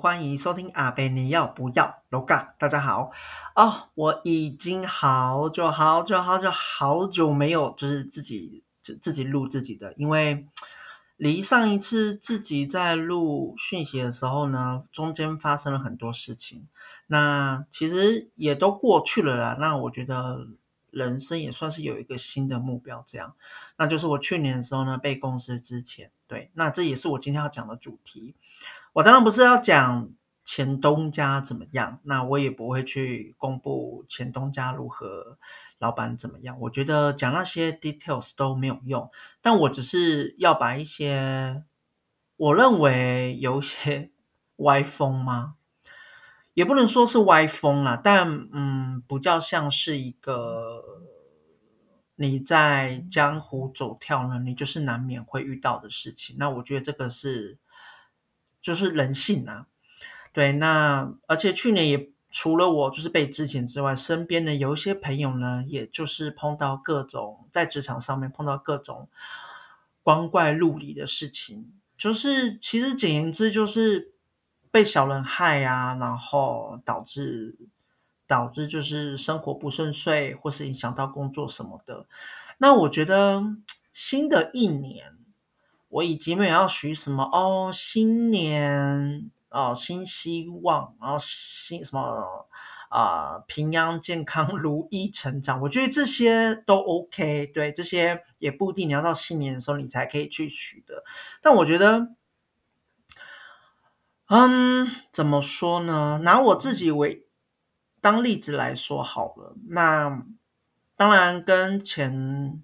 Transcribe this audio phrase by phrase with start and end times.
[0.00, 3.10] 欢迎收听阿贝你要不要？Loga，大家好。
[3.56, 10.46] 哦，我已经好久好久好久好久没有就是自己就自己录自己的，因为
[11.16, 16.68] 离上一次自己在录讯息的时候呢，中间发生了很多事情。
[17.08, 19.56] 那其实也都过去了啦。
[19.58, 20.46] 那我觉得。
[20.90, 23.36] 人生也算是有一个新的目标，这样，
[23.76, 28.34] 那就是我去年的时候呢，被公司之前，对，那这也是我今天要讲的主题。
[28.92, 30.10] 我当然不是要讲
[30.44, 35.38] 前东家怎么样，那我也不会去公布前东家如何，
[35.78, 36.58] 老板怎么样。
[36.60, 39.10] 我觉得讲那些 details 都没有用，
[39.42, 41.64] 但我只是要把一些
[42.36, 44.10] 我认为有些
[44.56, 45.54] 歪风吗？
[46.58, 50.82] 也不能说是歪风啦，但嗯，比较像是一个
[52.16, 56.34] 你在江湖走跳呢，你就是难免会遇到的事情。
[56.36, 57.58] 那我觉得这个是
[58.60, 59.66] 就是人性啊，
[60.32, 60.50] 对。
[60.50, 69.08] 那而且去年也除了我就是被之前之外，身边呢有一些朋友呢，也就是碰到各种在职场上面碰到各种
[70.02, 74.12] 光怪陆离的事情，就是其实简言之就是。
[74.70, 77.56] 被小人害啊，然后导致
[78.26, 82.06] 导致就是生活不顺遂，或是影响到工作什么的。
[82.58, 83.42] 那我觉得
[83.92, 85.12] 新的一年，
[85.88, 92.46] 我已经没有要许什么哦，新年哦，新希望，然后新什么
[92.88, 95.60] 啊、平安健康如意成长。
[95.60, 101.04] 我觉得这些都 OK，对，这些也不一定你要到新年的时候你才可以去许的。
[101.42, 102.08] 但我觉得。
[104.30, 106.20] 嗯，怎么说呢？
[106.22, 107.26] 拿我自己为
[108.02, 109.56] 当例子来说好了。
[109.66, 110.22] 那
[110.96, 112.62] 当然跟前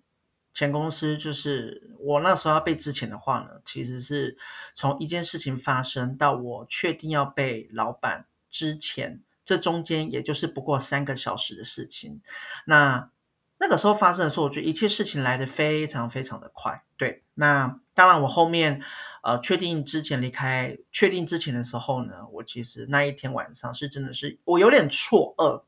[0.53, 4.37] 前公司，就是我那时候要被之前的话呢，其实是
[4.75, 12.21] 从一件事情发生到我确定要被老板之前，这中间也就是不过三个小时的事情。
[12.67, 13.09] 那
[13.57, 16.85] 那个时候发生的时候，我觉得一切事情来得非常非常的快。
[16.99, 18.83] 对，那当然我后面。
[19.25, 25.63] 呃，确定之前离开，确定之前的时候呢，我其实那一天晚上是真的是我有点错愕，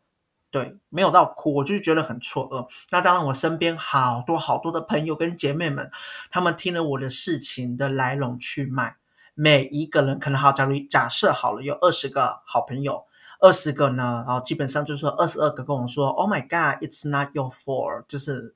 [0.51, 2.69] 对，没有到哭，我就觉得很错愕。
[2.91, 5.91] 那当然，我身边好多好多的朋友跟姐妹们，
[6.31, 8.97] 他们听了我的事情的来龙去脉，
[9.33, 13.07] 每一个人可能好，假如假设好了，有二十个好朋友，
[13.41, 18.55] 二十个呢，然后基本上就是说二十二个跟我说，Oh my God，it's not your fault，就是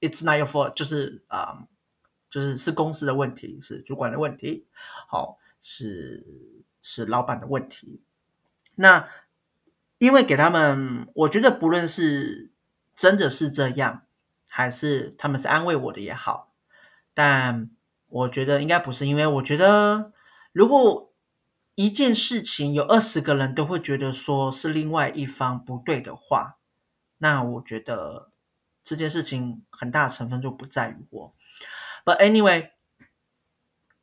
[0.00, 1.66] it's not your fault，就是啊。
[2.36, 4.66] 就是是公司的问题，是主管的问题，
[5.08, 6.26] 好，是
[6.82, 8.02] 是老板的问题。
[8.74, 9.08] 那
[9.96, 12.50] 因为给他们，我觉得不论是
[12.94, 14.02] 真的是这样，
[14.48, 16.52] 还是他们是安慰我的也好，
[17.14, 17.70] 但
[18.08, 20.12] 我觉得应该不是，因为我觉得
[20.52, 21.10] 如果
[21.74, 26.58] 一件事情有二十个人都会觉得说是另外一方不对的话，
[27.16, 28.30] 那我觉得
[28.84, 31.32] 这件事情很大成分就不在于我。
[32.06, 32.70] But anyway，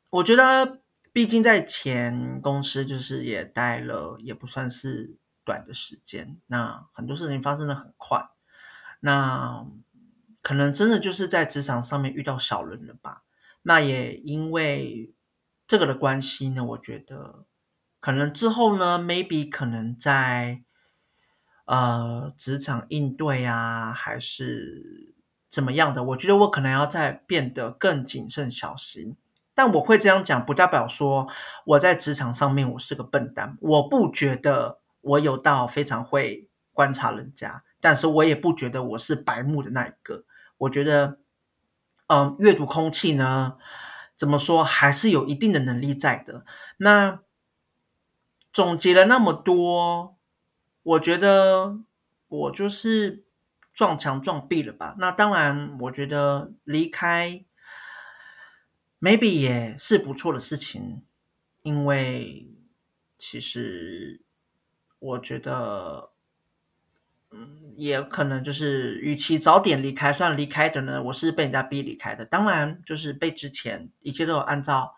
[0.09, 0.81] 我觉得
[1.13, 5.15] 毕竟在前公司就是也待了，也不算是
[5.45, 6.41] 短的时间。
[6.45, 8.27] 那很多事情发生的很快，
[8.99, 9.65] 那
[10.41, 13.23] 可能真的就是在职场上面遇到小人了吧。
[13.61, 15.13] 那也因为
[15.69, 17.45] 这个的关系呢，我觉得
[18.01, 20.61] 可能之后呢，maybe 可能在
[21.63, 25.13] 呃职场应对啊，还是。
[25.53, 26.03] 怎么样的？
[26.03, 29.15] 我觉得我可能要再变得更谨慎小心。
[29.53, 31.27] 但我会这样讲，不代表说
[31.63, 33.59] 我在职场上面我是个笨蛋。
[33.61, 40.23] 我不觉得我有到非常会观察人家，但是我也不觉得我是白目的那一个。
[40.57, 41.19] 我觉得，
[42.07, 43.57] 嗯，阅读空气呢，
[44.15, 46.45] 怎么说还是有一定的能力在的。
[46.77, 47.19] 那
[48.51, 50.17] 总结了那么多，
[50.81, 51.77] 我觉得
[52.27, 53.23] 我就是。
[53.73, 54.95] 撞墙撞壁了吧？
[54.99, 57.43] 那当然，我觉得离开
[59.01, 61.03] maybe 也是不错的事情，
[61.63, 62.51] 因为
[63.17, 64.21] 其实
[64.99, 66.11] 我觉得，
[67.31, 72.25] 嗯，也可能就是与其早点离开，算离开的呢，我是被人家逼离开的。
[72.25, 74.95] 当然，就是被之前，一切都有按照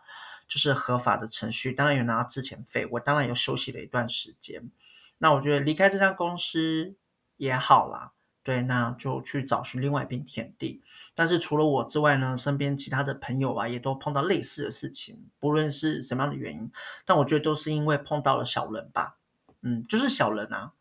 [0.49, 4.69] 就是合法的程序，当然有拿到之前费，我当然有休息了一段时间。
[5.17, 6.95] 那我觉得离开这家公司
[7.37, 8.11] 也好啦。
[8.45, 10.83] 对，那就去找寻另外一片天地。
[11.15, 16.71] 但是除了我之外呢，身边其他的朋友啊，也都碰到类似的事情，不论是什么样的原因，
[17.05, 19.17] 但我觉得都是因为碰到了小人吧。
[19.61, 20.73] 嗯，就是小人啊。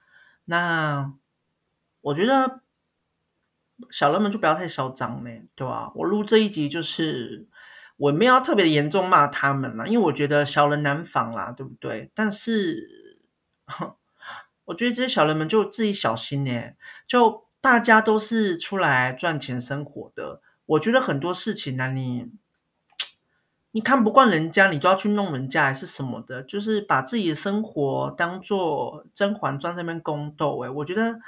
[0.44, 1.14] 那
[2.02, 2.60] 我觉得
[3.90, 5.90] 小人们就不要太嚣张嘞，对吧？
[5.94, 7.46] 我录这一集就是
[7.96, 12.10] 我没有特别严重骂他们啦，因为我觉得小人难防啦，对不对？
[12.14, 13.20] 但是，
[14.66, 16.72] 我觉得这些小人们就自己小心呢，
[17.06, 22.30] 就大家都是出来赚钱生活的，我觉得很多事情呢，你
[23.70, 31.20] 你看不惯人家，你就要去弄人家还是什么的，就是把自己的生活当做甄嬛传这边宫斗，诶我觉得。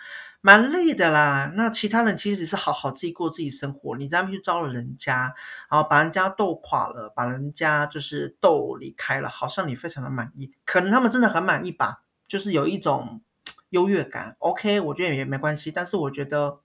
[0.42, 5.34] 蛮累的啦，那其他人其实是好好自己过自己生活，你这样去招了人家，
[5.68, 13.22] 然后把人家斗垮了，把人家就是斗离开了，好像你非常的满意，可能他们真的很满意吧，就是有一种
[13.70, 14.36] 优越感。
[14.38, 16.60] OK，我觉得也没关系，但是我觉得。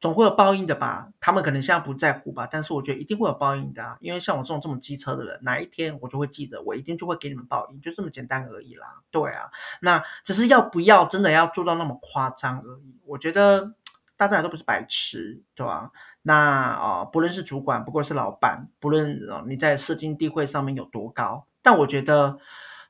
[0.00, 9.02] 总会有报应的吧，他们可能现在不在乎吧，但是我觉得一定会有报应的啊，因为像我这种这么机车的人，哪一天我就会记得，我一定就会给你们报应，就这么简单而已啦。
[9.10, 9.50] 对啊，
[9.80, 13.00] 那只是要不要真的要做到那么夸张而已。
[13.06, 13.74] 我觉得
[14.16, 15.90] 大家都不是白痴，对吧？
[16.22, 22.38] 那啊、不论是主管，不过是老板，不论、你在社经地位上面有多高，但我觉得。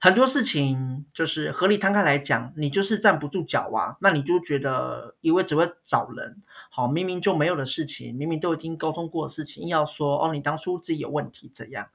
[0.01, 11.89] 很多事情就是合理摊开来讲，你就是站不住脚啊，那你就觉得以为只会找人，好，明明就没有的事情，明明都已经沟通过的事情，要说哦，你当初自己有问题怎样？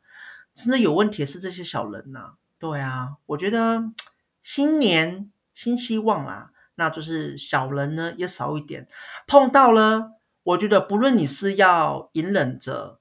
[0.53, 3.91] 真的有问题是这些小人呐、啊，对啊，我觉得
[4.41, 8.89] 新年新希望啦，那就是小人呢也少一点，
[9.27, 10.11] 碰到了，
[10.43, 12.99] 我觉得不论你是要隐忍着。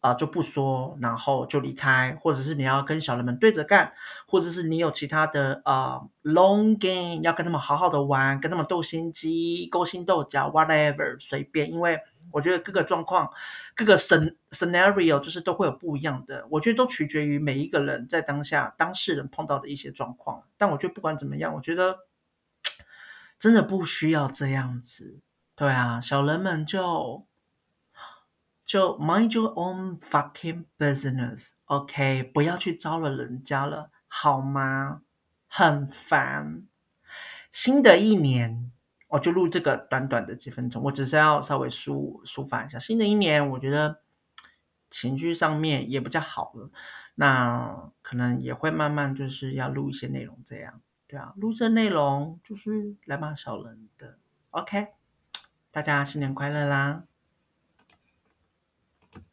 [0.00, 3.94] 啊、就不说，然后就离开，或者是你要跟小人们对着干，
[4.28, 12.00] 或者是你有其他的啊、long game 要跟他们好好的玩，跟他们斗心机、勾心斗角，whatever 随便，因为
[12.30, 13.32] 我觉得各个状况、
[13.74, 20.44] 各个 scenario 就是都会有不一样的，我觉得都取决于每一个人在当下当事人碰到的一些状况。
[20.58, 21.98] 但我觉得不管怎么样，我觉得
[23.40, 25.18] 真的不需要这样子，
[25.56, 27.26] 对啊，小人们就。
[28.68, 32.32] 就 mind your own fucking business，OK，、okay?
[32.32, 35.00] 不要去招惹人家了，好吗？
[35.48, 36.64] 很烦。
[37.50, 38.70] 新的一年，
[39.08, 42.78] 我就录这个短短的几分钟，我只是要稍微抒抒发一下。
[42.78, 44.02] 新的一年，我觉得
[44.90, 46.70] 情绪上面也比较好了，
[47.14, 54.18] 那可能也会慢慢就是要录一些内容，这样，对啊，录这内容就是来骂小人的
[54.50, 54.88] ，OK，
[55.70, 57.04] 大家新年快乐啦！